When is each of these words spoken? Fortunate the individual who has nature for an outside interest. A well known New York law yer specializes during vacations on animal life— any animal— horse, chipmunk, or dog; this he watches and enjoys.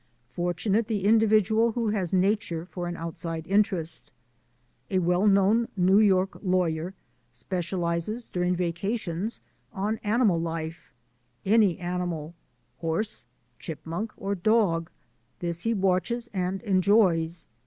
Fortunate 0.29 0.87
the 0.87 1.05
individual 1.05 1.73
who 1.73 1.89
has 1.89 2.11
nature 2.11 2.65
for 2.65 2.87
an 2.87 2.97
outside 2.97 3.45
interest. 3.45 4.09
A 4.89 4.97
well 4.97 5.27
known 5.27 5.67
New 5.77 5.99
York 5.99 6.39
law 6.41 6.65
yer 6.65 6.95
specializes 7.29 8.27
during 8.27 8.55
vacations 8.55 9.41
on 9.71 9.99
animal 10.03 10.41
life— 10.41 10.91
any 11.45 11.77
animal— 11.77 12.33
horse, 12.81 13.25
chipmunk, 13.59 14.11
or 14.17 14.33
dog; 14.33 14.89
this 15.37 15.61
he 15.61 15.73
watches 15.75 16.29
and 16.33 16.63
enjoys. 16.63 17.45